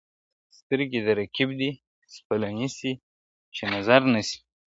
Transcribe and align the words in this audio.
سترګي 0.57 0.99
د 1.03 1.07
رقیب 1.19 1.49
دي 1.59 1.71
سپلنی 2.15 2.67
سي 2.77 2.91
چي 3.55 3.63
نظر 3.73 4.01
نه 4.13 4.21
سي, 4.27 4.37